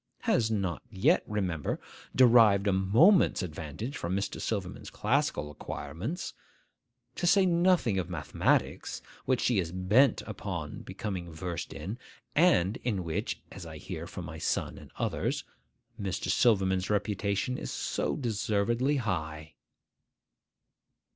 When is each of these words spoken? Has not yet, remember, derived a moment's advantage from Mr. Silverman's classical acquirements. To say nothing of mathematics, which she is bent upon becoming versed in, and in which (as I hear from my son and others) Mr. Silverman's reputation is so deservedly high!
Has 0.21 0.49
not 0.49 0.81
yet, 0.89 1.21
remember, 1.27 1.79
derived 2.15 2.65
a 2.65 2.73
moment's 2.73 3.43
advantage 3.43 3.95
from 3.95 4.15
Mr. 4.15 4.41
Silverman's 4.41 4.89
classical 4.89 5.51
acquirements. 5.51 6.33
To 7.17 7.27
say 7.27 7.45
nothing 7.45 7.99
of 7.99 8.09
mathematics, 8.09 9.03
which 9.25 9.41
she 9.41 9.59
is 9.59 9.71
bent 9.71 10.23
upon 10.23 10.79
becoming 10.81 11.31
versed 11.31 11.71
in, 11.71 11.99
and 12.35 12.77
in 12.77 13.03
which 13.03 13.43
(as 13.51 13.63
I 13.67 13.77
hear 13.77 14.07
from 14.07 14.25
my 14.25 14.39
son 14.39 14.79
and 14.79 14.89
others) 14.97 15.43
Mr. 16.01 16.29
Silverman's 16.31 16.89
reputation 16.89 17.59
is 17.59 17.69
so 17.71 18.15
deservedly 18.15 18.95
high! 18.95 19.53